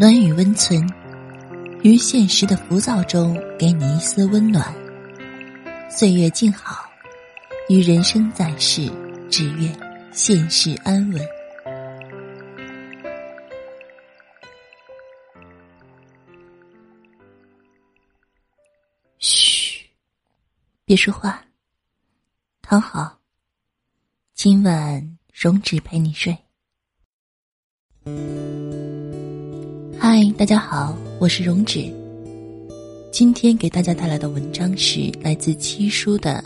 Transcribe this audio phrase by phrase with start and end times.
[0.00, 0.82] 暖与温存，
[1.82, 4.74] 于现实的浮躁中给你一丝温暖。
[5.90, 6.90] 岁月静好，
[7.68, 8.90] 于人生在世，
[9.30, 9.78] 只愿
[10.10, 11.22] 现世安稳。
[19.18, 19.84] 嘘，
[20.86, 21.44] 别说话，
[22.62, 23.20] 躺好。
[24.32, 26.34] 今晚容止陪你睡。
[30.12, 31.84] 嗨，大家好，我是容止。
[33.12, 36.42] 今天给大家带来的文章是来自七叔的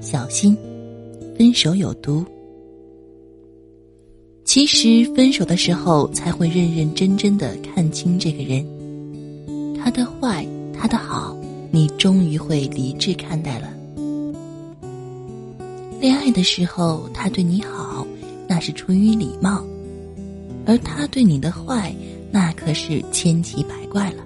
[0.00, 0.56] 小心，
[1.36, 2.20] 分手有毒》。
[4.44, 8.64] 其实分手的时候才会认认真真的看清这个人，
[9.76, 11.36] 他的坏，他的好，
[11.72, 13.68] 你终于会理智看待了。
[15.98, 18.06] 恋爱的时候他对你好，
[18.46, 19.64] 那是出于礼貌，
[20.64, 21.92] 而他对你的坏。
[22.30, 24.24] 那可是千奇百怪了。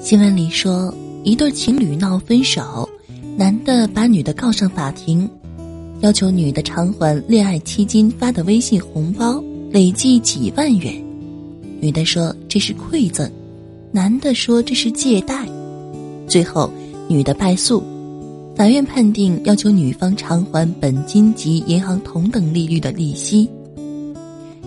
[0.00, 2.88] 新闻里说，一对情侣闹分手，
[3.36, 5.28] 男的把女的告上法庭，
[6.00, 10.94] 要求女的偿还恋爱期间发的微信红包，累计几万元。
[11.80, 13.30] 女的说这是馈赠，
[13.92, 15.46] 男的说这是借贷。
[16.26, 16.70] 最后，
[17.08, 17.82] 女的败诉，
[18.56, 23.48] 法院判定要求女方偿还本金及银行同等利率的利息。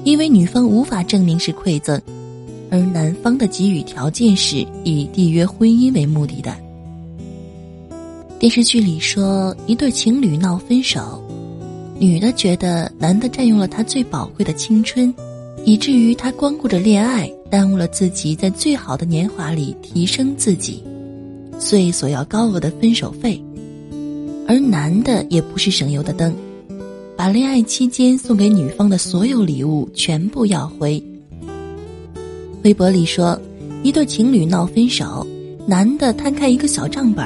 [0.03, 2.01] 因为女方无法证明是馈赠，
[2.71, 6.55] 而男方的给予条件是以缔约婚姻为目的的。
[8.39, 11.23] 电视剧里说，一对情侣闹分手，
[11.99, 15.13] 女的觉得男的占用了她最宝贵的青春，
[15.63, 20.83] 以至于她光顾着恋爱，耽误了自己在最好的年华里提升自己，
[21.59, 23.39] 所以索要高额的分手费。
[24.47, 26.33] 而男的也不是省油的灯。
[27.21, 30.99] 把恋爱期间送给女方的所有礼物全部要回。
[32.63, 33.39] 微博里说，
[33.83, 35.23] 一对情侣闹分手，
[35.67, 37.23] 男的摊开一个小账本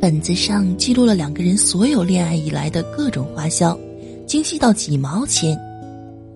[0.00, 3.78] 本子上记录了两个人所有恋爱以来的各种花销，
[4.26, 5.54] 精细到几毛钱，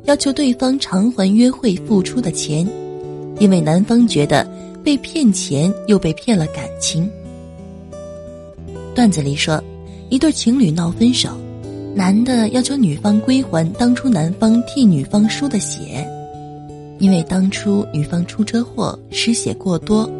[0.04, 2.68] 要求对方偿还约会付出的钱，
[3.40, 4.46] 因为男方觉得
[4.84, 7.10] 被骗钱又被骗了感情。
[8.94, 9.58] 段子里说，
[10.10, 11.30] 一对情侣闹分手。
[11.94, 16.04] 男的要求女方归还当初男方替女方输的血，
[16.98, 20.10] 因为当初女方出车祸失血过多，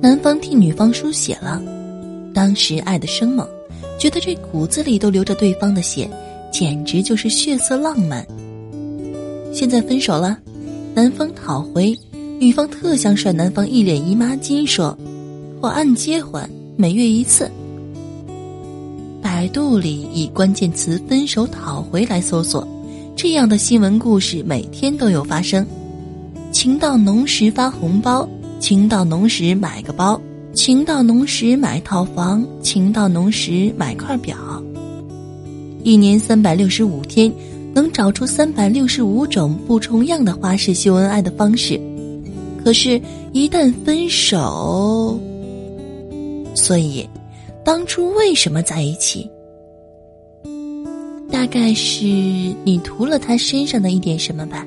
[0.00, 1.62] 男方替女方输血了。
[2.34, 3.46] 当时爱的生猛，
[3.96, 6.10] 觉得这骨子里都流着对方的血，
[6.50, 8.26] 简直就是血色浪漫。
[9.52, 10.36] 现在分手了，
[10.94, 11.96] 男方讨回，
[12.40, 14.98] 女方特想甩男方一脸姨妈巾，说
[15.62, 17.48] ：“我按揭还，每月一次。”
[19.40, 22.62] 百度里以关键词“分手讨回”来搜索，
[23.16, 25.66] 这样的新闻故事每天都有发生。
[26.52, 28.28] 情到浓时发红包，
[28.58, 30.20] 情到浓时买个包，
[30.52, 34.36] 情到浓时买套房，情到浓时买块表。
[35.84, 37.32] 一年三百六十五天，
[37.72, 41.80] 能找出三百六十五种不重样的花式秀恩爱的方式。
[42.62, 43.00] 可是，
[43.32, 45.18] 一旦分手，
[46.54, 47.08] 所以。
[47.70, 49.30] 当初为什么在一起？
[51.30, 52.04] 大概是
[52.64, 54.66] 你图了他身上的一点什么吧，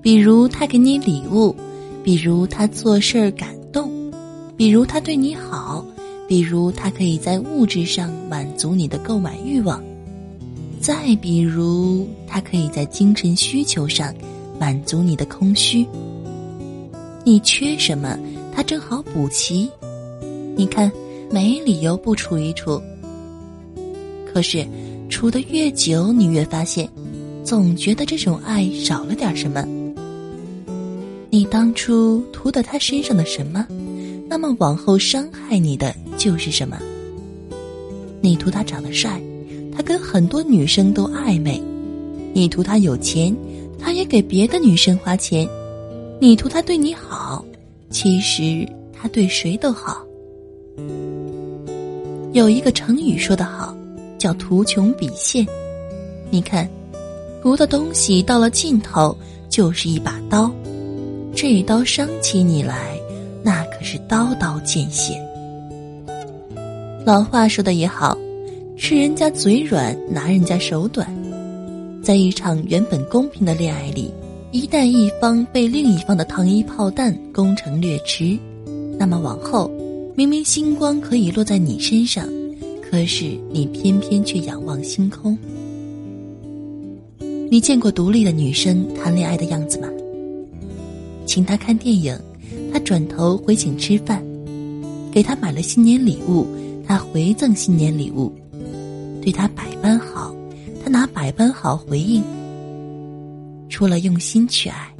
[0.00, 1.54] 比如他给你礼物，
[2.02, 3.92] 比如他做事儿感动，
[4.56, 5.84] 比如他对你好，
[6.26, 9.84] 比如他可以在物质上满足你的购买欲望，
[10.80, 14.10] 再比如他可以在精神需求上
[14.58, 15.86] 满足你的空虚。
[17.24, 18.18] 你缺什么，
[18.54, 19.70] 他正好补齐。
[20.56, 20.90] 你看。
[21.34, 22.80] 没理由不处一处。
[24.32, 24.64] 可是，
[25.08, 26.88] 处的越久，你越发现，
[27.42, 29.66] 总觉得这种爱少了点什么。
[31.30, 33.66] 你当初图的他身上的什么，
[34.28, 36.78] 那么往后伤害你的就是什么。
[38.20, 39.20] 你图他长得帅，
[39.76, 41.60] 他跟很多女生都暧昧；
[42.32, 43.34] 你图他有钱，
[43.76, 45.48] 他也给别的女生花钱；
[46.20, 47.44] 你图他对你好，
[47.90, 50.00] 其实他对谁都好。
[52.34, 53.72] 有一个成语说得好，
[54.18, 55.46] 叫“图穷匕现”。
[56.30, 56.68] 你看，
[57.40, 59.16] 图的东西到了尽头
[59.48, 60.50] 就是一把刀，
[61.32, 62.98] 这刀伤起你来，
[63.40, 65.14] 那可是刀刀见血。
[67.06, 68.18] 老话说的也好，
[68.76, 71.08] 吃人家嘴软，拿人家手短。
[72.02, 74.12] 在一场原本公平的恋爱里，
[74.50, 78.36] 一旦一方被另一方的糖衣炮弹攻城略池，
[78.98, 79.70] 那么往后。
[80.16, 82.24] 明明星光可以落在你身上，
[82.80, 85.36] 可是你偏偏却仰望星空。
[87.50, 89.88] 你见过独立的女生谈恋爱的样子吗？
[91.26, 92.16] 请他看电影，
[92.72, 94.22] 他转头回请吃饭；
[95.10, 96.46] 给他买了新年礼物，
[96.86, 98.30] 他回赠新年礼物；
[99.20, 100.32] 对他百般好，
[100.84, 102.22] 他拿百般好回应。
[103.68, 104.94] 除了用心去爱，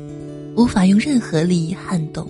[0.57, 2.29] 无法用任何利益撼动。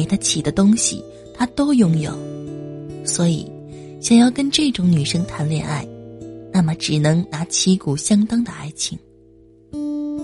[0.00, 1.04] 给得起的东西，
[1.34, 2.10] 他都拥有。
[3.04, 3.46] 所以，
[4.00, 5.86] 想要跟这种女生谈恋爱，
[6.50, 8.98] 那么只能拿旗鼓相当的爱情。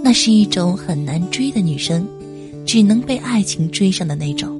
[0.02, 2.08] 那是一种很难追的女生，
[2.64, 4.58] 只能被爱情追上的那种。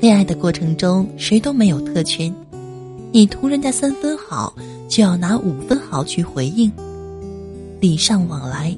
[0.00, 2.32] 恋爱的过程中，谁都没有特权，
[3.10, 4.54] 你图人家三分好，
[4.88, 6.70] 就要拿五分好去回应。
[7.80, 8.72] 礼尚往来，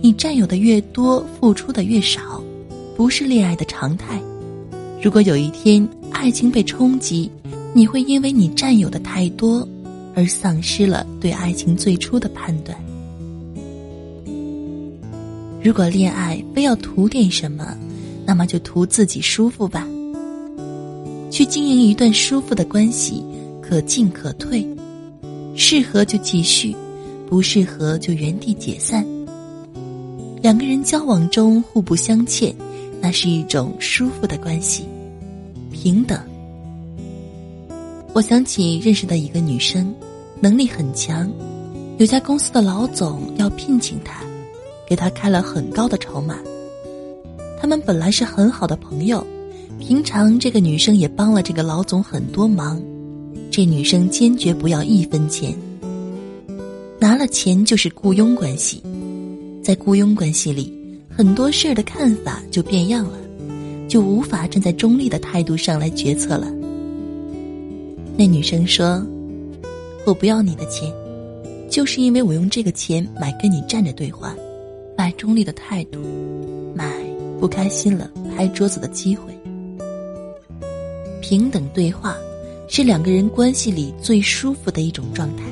[0.00, 2.40] 你占有的越多，付出的越少，
[3.02, 4.22] 不是恋爱的常态。
[5.02, 7.28] 如果有一天爱情被冲击，
[7.74, 9.68] 你会因为你占有的太多，
[10.14, 12.78] 而丧失了对爱情最初的判断。
[15.60, 17.76] 如果恋爱非要图点什么，
[18.24, 19.84] 那么就图自己舒服吧。
[21.28, 23.20] 去经营一段舒服的关系，
[23.60, 24.64] 可进可退，
[25.56, 26.72] 适合就继续，
[27.28, 29.04] 不适合就原地解散。
[30.40, 32.54] 两个人交往中互不相欠，
[33.02, 34.84] 那是一种舒服的关系，
[35.72, 36.18] 平等。
[38.14, 39.92] 我想起认识的一个女生，
[40.40, 41.28] 能力很强，
[41.98, 44.22] 有家公司的老总要聘请她。
[44.86, 46.38] 给她开了很高的筹码。
[47.58, 49.26] 他们本来是很好的朋友，
[49.78, 52.80] 平常这个女生也帮了这个老总很多忙。
[53.50, 55.54] 这女生坚决不要一分钱，
[56.98, 58.82] 拿了钱就是雇佣关系，
[59.62, 60.72] 在雇佣关系里，
[61.16, 63.18] 很多事儿的看法就变样了，
[63.88, 66.50] 就无法站在中立的态度上来决策了。
[68.16, 69.04] 那女生说
[70.04, 70.92] ：“我不要你的钱，
[71.70, 74.34] 就是因为我用这个钱买跟你站着对话。”
[74.94, 75.98] 买中立的态度，
[76.74, 76.86] 买
[77.40, 79.32] 不开心了拍桌子的机会。
[81.20, 82.16] 平等对话，
[82.68, 85.44] 是两个人关系里最舒服的一种状态。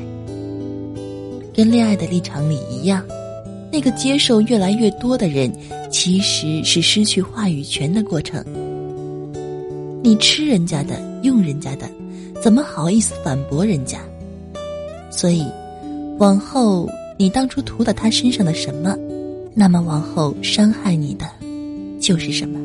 [1.55, 3.05] 跟恋爱的立场里一样，
[3.73, 5.53] 那个接受越来越多的人，
[5.91, 8.45] 其实是失去话语权的过程。
[10.03, 11.89] 你吃人家的，用人家的，
[12.43, 13.99] 怎么好意思反驳人家？
[15.11, 15.45] 所以，
[16.19, 18.97] 往后你当初图到他身上的什么？
[19.55, 21.27] 那么往后伤害你的，
[22.01, 22.59] 就是什么？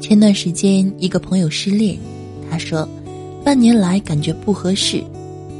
[0.00, 1.98] 前段时间一个朋友失恋，
[2.50, 2.88] 他说，
[3.44, 5.02] 半年来感觉不合适，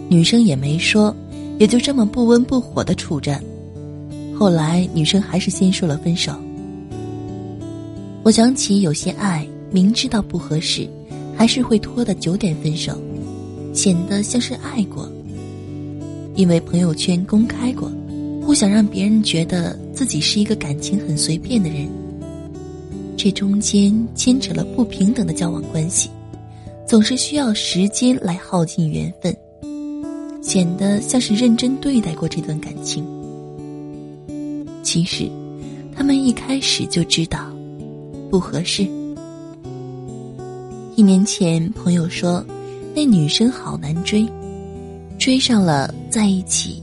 [0.09, 1.15] 女生也没说，
[1.59, 3.41] 也就这么不温不火的处着。
[4.41, 6.33] 后来女生还是先说了分手。
[8.23, 10.89] 我想起有些爱，明知道不合适，
[11.37, 12.99] 还是会拖到九点分手，
[13.75, 15.07] 显得像是爱过，
[16.37, 17.93] 因为朋友圈公开过。
[18.41, 21.87] 不想让别人觉得自己是一个感情很随便的人，
[23.19, 26.09] 这中间牵扯了不平等的交往关系，
[26.89, 29.37] 总是需要时间来耗尽缘分，
[30.41, 33.05] 显得像是认真对待过这段感情。
[34.83, 35.31] 其实，
[35.95, 37.51] 他们一开始就知道
[38.31, 38.83] 不合适。
[40.97, 42.45] 一年前，朋友说，
[42.95, 44.27] 那女生好难追，
[45.19, 46.83] 追上了在一起。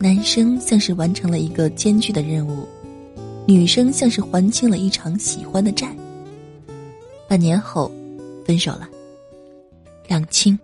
[0.00, 2.68] 男生像是完成了一个艰巨的任务，
[3.46, 5.92] 女生像是还清了一场喜欢的债。
[7.26, 7.90] 半年后，
[8.44, 8.88] 分手了，
[10.06, 10.56] 两清。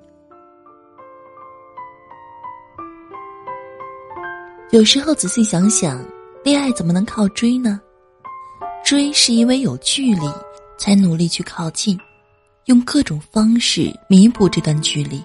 [4.70, 6.04] 有时候仔细想想，
[6.44, 7.80] 恋爱怎么能靠追呢？
[8.84, 10.28] 追是因为有距离，
[10.76, 11.98] 才努力去靠近，
[12.66, 15.24] 用各种方式弥补这段距离。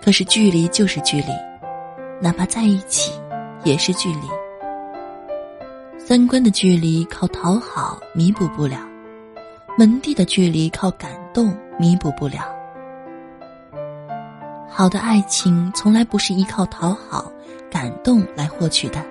[0.00, 1.32] 可是距离就是距离。
[2.20, 3.10] 哪怕在一起，
[3.64, 4.28] 也是距离。
[5.98, 8.78] 三观的距离靠讨好弥补不了，
[9.76, 12.44] 门第的距离靠感动弥补不了。
[14.70, 17.28] 好的爱情从来不是依靠讨好、
[17.68, 19.04] 感动来获取的，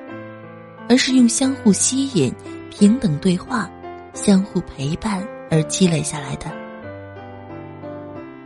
[0.90, 2.34] 而是用相互吸引、
[2.70, 3.70] 平等对话、
[4.14, 6.46] 相互陪伴而积累下来的。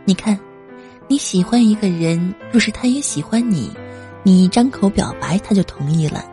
[0.04, 0.38] 你看，
[1.08, 3.70] 你喜欢一个人，若是他也喜欢你。
[4.24, 6.24] 你一张口表白，他就同意了，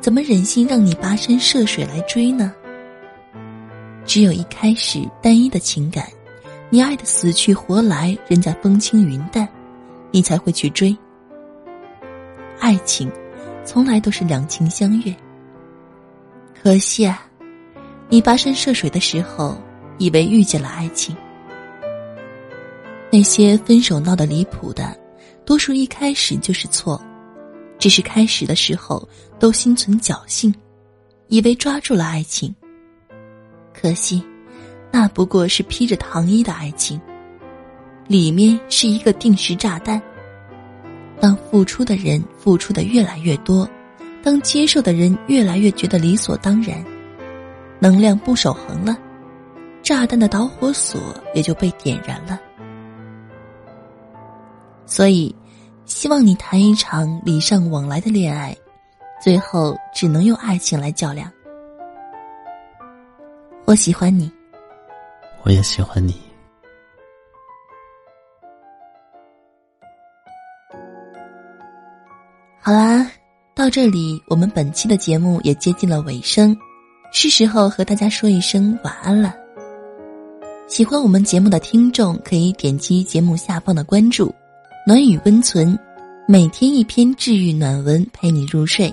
[0.00, 2.52] 怎么忍心让你跋山涉水来追呢？
[4.04, 6.04] 只有一开始单一的情感，
[6.68, 9.48] 你爱的死去活来，人家风轻云淡，
[10.10, 10.96] 你才会去追。
[12.58, 13.08] 爱情，
[13.66, 15.14] 从来都是两情相悦。
[16.62, 17.26] 可惜啊，
[18.08, 19.60] 你跋山涉水的时候，
[19.98, 21.14] 以为遇见了爱情。
[23.10, 24.96] 那些分手闹得离谱的。
[25.44, 27.00] 多数一开始就是错，
[27.78, 29.08] 只是开始的时候
[29.38, 30.52] 都心存侥幸，
[31.28, 32.52] 以为抓住了爱情。
[33.72, 34.20] 可惜，
[34.90, 37.00] 那不过是披着糖衣的爱情，
[38.08, 40.02] 里面是一个定时炸弹。
[41.20, 43.68] 当付出的人付出的越来越多，
[44.22, 46.84] 当接受的人越来越觉得理所当然，
[47.78, 48.96] 能量不守恒了，
[49.82, 51.00] 炸弹的导火索
[51.34, 52.38] 也就被点燃了。
[54.84, 55.34] 所以，
[55.84, 58.56] 希望你谈一场礼尚往来的恋爱，
[59.22, 61.30] 最后只能用爱情来较量。
[63.64, 64.30] 我喜欢你，
[65.42, 66.25] 我也喜欢你。
[72.66, 73.08] 好啦，
[73.54, 76.56] 到这里，我们本期的节目也接近了尾声，
[77.12, 79.36] 是时候和大家说一声晚安了。
[80.66, 84.34] 喜欢我们节目的听众可以点击节目下方的关注，
[84.84, 85.78] 暖雨温存，
[86.26, 88.92] 每天一篇治愈暖文陪你入睡。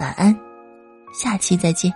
[0.00, 0.34] 晚安，
[1.12, 1.92] 下期再见。